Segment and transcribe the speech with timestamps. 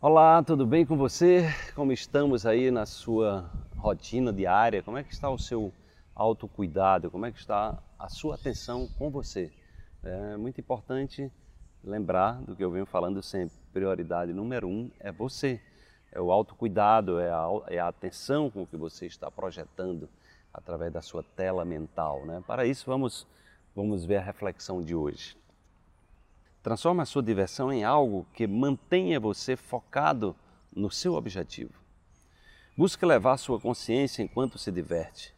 [0.00, 1.52] Olá, tudo bem com você?
[1.74, 4.80] Como estamos aí na sua rotina diária?
[4.80, 5.72] Como é que está o seu
[6.14, 7.10] autocuidado?
[7.10, 9.50] Como é que está a sua atenção com você?
[10.04, 11.32] É muito importante
[11.82, 13.56] lembrar do que eu venho falando sempre.
[13.72, 15.60] Prioridade número um é você.
[16.12, 20.08] É o autocuidado, é a, é a atenção com que você está projetando
[20.54, 22.24] através da sua tela mental.
[22.24, 22.40] Né?
[22.46, 23.26] Para isso, vamos,
[23.74, 25.36] vamos ver a reflexão de hoje.
[26.62, 30.34] Transforma a sua diversão em algo que mantenha você focado
[30.74, 31.72] no seu objetivo.
[32.76, 35.34] Busque levar sua consciência enquanto se diverte.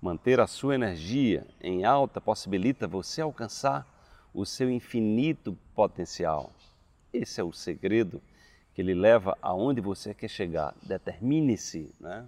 [0.00, 3.86] Manter a sua energia em alta possibilita você alcançar
[4.34, 6.52] o seu infinito potencial.
[7.12, 8.20] Esse é o segredo
[8.74, 10.74] que lhe leva aonde você quer chegar.
[10.82, 11.92] Determine-se.
[11.98, 12.24] Né?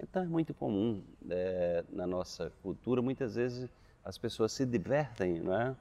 [0.00, 3.68] Então é muito comum é, na nossa cultura, muitas vezes
[4.04, 5.76] as pessoas se divertem né?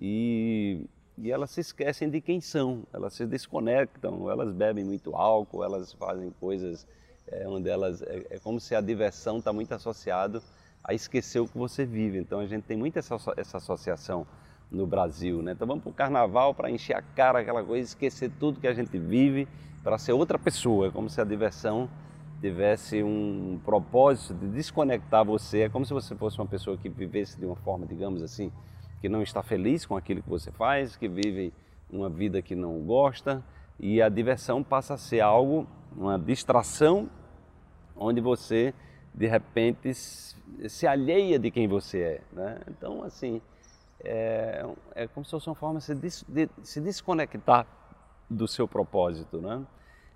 [0.00, 0.86] e
[1.22, 5.92] e elas se esquecem de quem são, elas se desconectam, elas bebem muito álcool, elas
[5.92, 6.86] fazem coisas
[7.26, 8.02] é, onde elas.
[8.02, 10.42] É, é, como se a diversão está muito associado
[10.82, 12.18] a esquecer o que você vive.
[12.18, 14.26] Então a gente tem muito essa, essa associação
[14.70, 15.52] no Brasil, né?
[15.52, 18.72] Então vamos para o carnaval para encher a cara, aquela coisa, esquecer tudo que a
[18.72, 19.46] gente vive
[19.82, 21.88] para ser outra pessoa, é como se a diversão
[22.40, 27.38] tivesse um propósito de desconectar você, é como se você fosse uma pessoa que vivesse
[27.38, 28.50] de uma forma, digamos assim,
[29.00, 31.52] que não está feliz com aquilo que você faz, que vive
[31.90, 33.42] uma vida que não gosta
[33.78, 37.08] e a diversão passa a ser algo, uma distração,
[37.96, 38.74] onde você
[39.14, 42.20] de repente se alheia de quem você é.
[42.32, 42.60] Né?
[42.68, 43.40] Então, assim,
[44.00, 47.66] é, é como se fosse uma forma de se, des, de se desconectar
[48.28, 49.38] do seu propósito.
[49.38, 49.64] Né?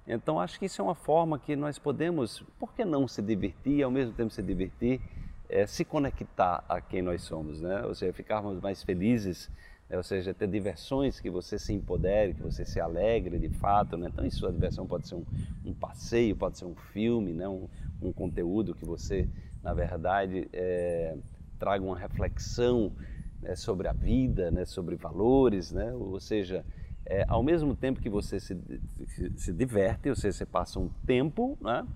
[0.06, 3.78] Então, acho que isso é uma forma que nós podemos, por que não se divertir
[3.78, 5.00] e ao mesmo tempo se divertir
[5.48, 7.83] é, se conectar a quem nós somos, né?
[7.84, 9.51] ou seja, ficarmos mais felizes,
[9.89, 9.97] né?
[9.97, 13.97] ou seja, ter diversões que você se empodere, que você se alegre de fato.
[13.97, 14.09] Né?
[14.12, 15.25] Então, isso, a diversão pode ser um,
[15.64, 17.48] um passeio, pode ser um filme, né?
[17.48, 17.69] um,
[18.03, 19.28] um conteúdo que você,
[19.62, 21.17] na verdade, é,
[21.58, 22.92] traga uma reflexão
[23.41, 23.55] né?
[23.55, 24.64] sobre a vida, né?
[24.64, 25.92] sobre valores, né?
[25.92, 26.64] ou seja,
[27.07, 28.58] é, ao mesmo tempo que você se,
[29.07, 31.86] se, se diverte, ou seja, você passa um tempo, né?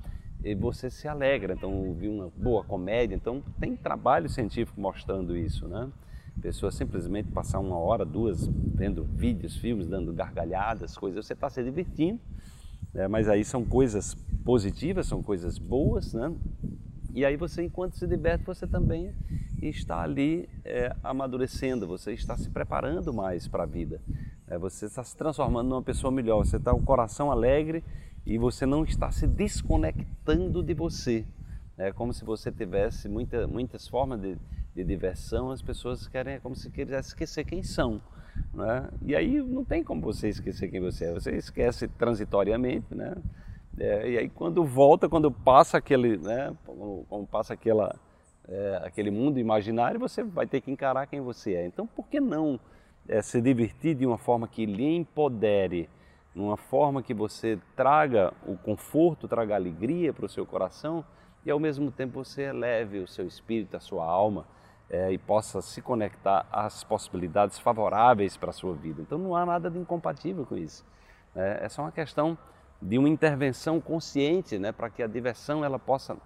[0.42, 1.54] E você se alegra.
[1.54, 3.14] Então, vi uma boa comédia.
[3.14, 5.88] Então, tem trabalho científico mostrando isso, né?
[6.40, 11.62] Pessoa simplesmente passar uma hora, duas, vendo vídeos, filmes, dando gargalhadas, coisas, você está se
[11.64, 12.20] divertindo.
[12.94, 13.08] Né?
[13.08, 16.32] Mas aí são coisas positivas, são coisas boas, né?
[17.12, 19.12] E aí você, enquanto se diverte, você também
[19.60, 24.00] está ali é, amadurecendo, você está se preparando mais para a vida.
[24.46, 27.82] É, você está se transformando numa pessoa melhor, você está com o coração alegre
[28.28, 31.24] e você não está se desconectando de você.
[31.78, 34.36] É como se você tivesse muita, muitas formas de,
[34.74, 38.02] de diversão, as pessoas querem, é como se quisessem esquecer quem são.
[38.52, 38.86] Né?
[39.00, 43.16] E aí não tem como você esquecer quem você é, você esquece transitoriamente, né?
[43.80, 47.94] É, e aí quando volta, quando passa aquele, né, como passa aquela,
[48.46, 51.66] é, aquele mundo imaginário, você vai ter que encarar quem você é.
[51.66, 52.60] Então por que não
[53.08, 55.88] é, se divertir de uma forma que lhe empodere,
[56.38, 61.04] numa forma que você traga o conforto, traga alegria para o seu coração
[61.44, 64.46] e ao mesmo tempo você eleve o seu espírito, a sua alma
[64.88, 69.02] é, e possa se conectar às possibilidades favoráveis para a sua vida.
[69.02, 70.86] Então não há nada de incompatível com isso.
[71.34, 72.38] É, é só uma questão
[72.80, 76.16] de uma intervenção consciente né, para que a diversão ela possa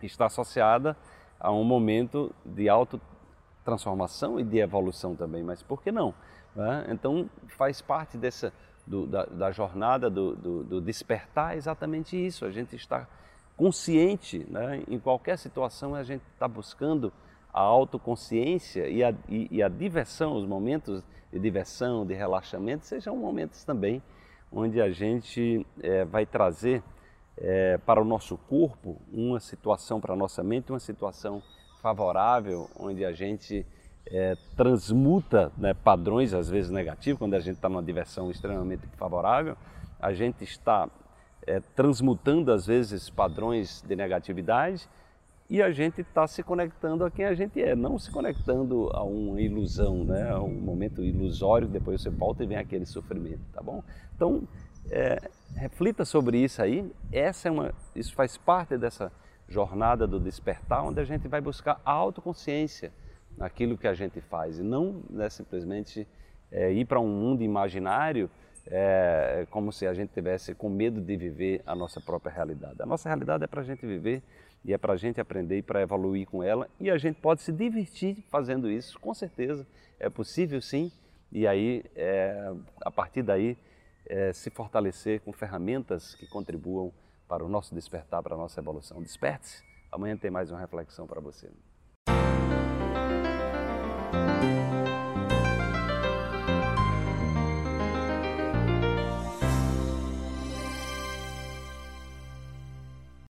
[0.00, 0.96] estar associada
[1.40, 6.14] a um momento de autotransformação e de evolução também, mas por que não?
[6.54, 6.86] Né?
[6.90, 8.52] Então faz parte dessa
[8.90, 12.44] do, da, da, jornada do, do, do, despertar é exatamente isso.
[12.44, 13.06] A gente está
[13.56, 14.82] consciente, né?
[14.88, 17.12] em qualquer situação a gente está buscando
[17.54, 23.16] a autoconsciência e a, e, e a diversão, os momentos de diversão, de relaxamento, sejam
[23.16, 24.02] momentos também
[24.50, 26.82] onde a gente é, vai trazer
[27.36, 31.40] é, para o nosso corpo uma situação, para a nossa mente, uma situação
[31.80, 33.64] favorável, onde a gente
[34.06, 39.56] é, transmuta né, padrões, às vezes negativos, quando a gente está numa diversão extremamente favorável,
[40.00, 40.88] a gente está
[41.46, 44.88] é, transmutando, às vezes, padrões de negatividade
[45.48, 49.02] e a gente está se conectando a quem a gente é, não se conectando a
[49.02, 53.60] uma ilusão, né, a um momento ilusório, depois você volta e vem aquele sofrimento, tá
[53.60, 53.82] bom?
[54.14, 54.46] Então,
[54.90, 59.10] é, reflita sobre isso aí, essa é uma, isso faz parte dessa
[59.48, 62.92] jornada do despertar, onde a gente vai buscar a autoconsciência,
[63.40, 66.06] naquilo que a gente faz e não né, simplesmente
[66.52, 68.30] é, ir para um mundo imaginário
[68.66, 72.76] é, como se a gente tivesse com medo de viver a nossa própria realidade.
[72.80, 74.22] A nossa realidade é para a gente viver
[74.62, 77.40] e é para a gente aprender e para evoluir com ela e a gente pode
[77.40, 79.66] se divertir fazendo isso, com certeza
[79.98, 80.92] é possível sim.
[81.32, 82.52] E aí, é,
[82.82, 83.56] a partir daí,
[84.06, 86.92] é, se fortalecer com ferramentas que contribuam
[87.28, 89.00] para o nosso despertar, para a nossa evolução.
[89.00, 91.48] Desperte-se, amanhã tem mais uma reflexão para você.